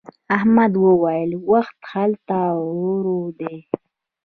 احمد 0.35 0.73
وويل: 0.85 1.31
وخت 1.51 1.79
هلته 1.93 2.39
ورو 2.73 3.21
دی. 3.39 3.55